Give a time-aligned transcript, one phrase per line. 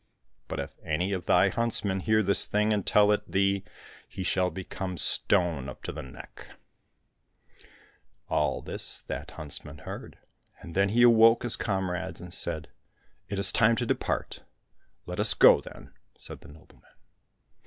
[0.47, 3.63] But if any of thy huntsmen hear this thing and tell it thee,
[4.09, 6.47] he shall become stone up to the neck!
[7.43, 10.17] '* All this 50 THE VOICES AT THE WINDOW that huntsman heard,
[10.61, 12.69] and then he awoke his comrades and said,"
[13.29, 14.41] It is time to depart!"—"
[15.05, 16.89] Let us go then," said the nobleman.